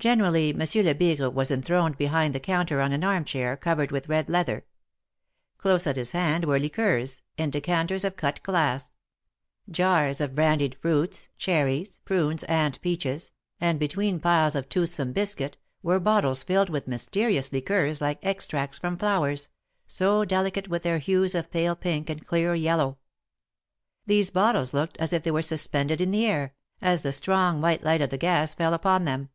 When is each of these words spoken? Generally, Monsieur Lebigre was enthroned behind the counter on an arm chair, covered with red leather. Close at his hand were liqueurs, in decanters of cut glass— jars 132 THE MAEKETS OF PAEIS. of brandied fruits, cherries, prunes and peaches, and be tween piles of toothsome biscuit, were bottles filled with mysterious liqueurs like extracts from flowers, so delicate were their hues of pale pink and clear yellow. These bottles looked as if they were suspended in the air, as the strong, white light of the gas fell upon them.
Generally, 0.00 0.54
Monsieur 0.54 0.82
Lebigre 0.82 1.28
was 1.28 1.50
enthroned 1.50 1.98
behind 1.98 2.34
the 2.34 2.40
counter 2.40 2.80
on 2.80 2.90
an 2.92 3.04
arm 3.04 3.22
chair, 3.22 3.54
covered 3.54 3.92
with 3.92 4.08
red 4.08 4.30
leather. 4.30 4.64
Close 5.58 5.86
at 5.86 5.96
his 5.96 6.12
hand 6.12 6.46
were 6.46 6.58
liqueurs, 6.58 7.20
in 7.36 7.50
decanters 7.50 8.02
of 8.02 8.16
cut 8.16 8.42
glass— 8.42 8.94
jars 9.70 10.20
132 10.20 10.22
THE 10.22 10.22
MAEKETS 10.22 10.22
OF 10.22 10.22
PAEIS. 10.22 10.24
of 10.24 10.34
brandied 10.34 10.74
fruits, 11.20 11.28
cherries, 11.36 11.98
prunes 12.06 12.44
and 12.44 12.80
peaches, 12.80 13.32
and 13.60 13.78
be 13.78 13.88
tween 13.88 14.18
piles 14.20 14.56
of 14.56 14.70
toothsome 14.70 15.12
biscuit, 15.12 15.58
were 15.82 16.00
bottles 16.00 16.42
filled 16.44 16.70
with 16.70 16.88
mysterious 16.88 17.52
liqueurs 17.52 18.00
like 18.00 18.24
extracts 18.24 18.78
from 18.78 18.96
flowers, 18.96 19.50
so 19.86 20.24
delicate 20.24 20.68
were 20.68 20.78
their 20.78 20.96
hues 20.96 21.34
of 21.34 21.50
pale 21.50 21.76
pink 21.76 22.08
and 22.08 22.26
clear 22.26 22.54
yellow. 22.54 22.96
These 24.06 24.30
bottles 24.30 24.72
looked 24.72 24.96
as 24.96 25.12
if 25.12 25.24
they 25.24 25.30
were 25.30 25.42
suspended 25.42 26.00
in 26.00 26.10
the 26.10 26.24
air, 26.24 26.54
as 26.80 27.02
the 27.02 27.12
strong, 27.12 27.60
white 27.60 27.82
light 27.84 28.00
of 28.00 28.08
the 28.08 28.16
gas 28.16 28.54
fell 28.54 28.72
upon 28.72 29.04
them. 29.04 29.28